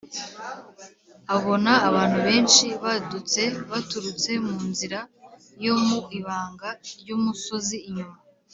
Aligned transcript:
abona 1.35 1.71
abantu 1.89 2.17
benshi 2.27 2.65
badutse 2.83 3.41
baturutse 3.71 4.31
mu 4.45 4.57
nzira 4.71 4.99
yo 5.65 5.75
mu 5.85 5.99
ibanga 6.19 6.69
ry’umusozi 7.01 7.77
inyuma. 7.89 8.17